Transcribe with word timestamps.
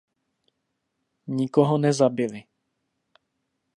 Nikoho 1.35 1.75
nezabili. 1.83 2.39